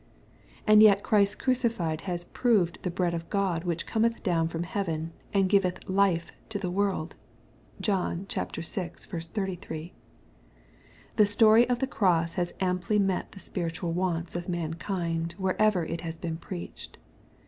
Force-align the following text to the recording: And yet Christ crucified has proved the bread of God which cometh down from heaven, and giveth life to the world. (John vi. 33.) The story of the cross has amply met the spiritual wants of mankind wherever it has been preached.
And 0.65 0.81
yet 0.81 1.03
Christ 1.03 1.37
crucified 1.37 2.01
has 2.09 2.23
proved 2.23 2.81
the 2.81 2.89
bread 2.89 3.13
of 3.13 3.29
God 3.29 3.65
which 3.65 3.85
cometh 3.85 4.23
down 4.23 4.47
from 4.47 4.63
heaven, 4.63 5.13
and 5.31 5.47
giveth 5.47 5.87
life 5.87 6.31
to 6.49 6.57
the 6.57 6.71
world. 6.71 7.13
(John 7.79 8.25
vi. 8.25 8.45
33.) 8.63 9.93
The 11.17 11.25
story 11.27 11.69
of 11.69 11.77
the 11.77 11.85
cross 11.85 12.33
has 12.33 12.55
amply 12.59 12.97
met 12.97 13.33
the 13.33 13.39
spiritual 13.39 13.91
wants 13.91 14.35
of 14.35 14.49
mankind 14.49 15.35
wherever 15.37 15.85
it 15.85 16.01
has 16.01 16.17
been 16.17 16.37
preached. 16.37 16.97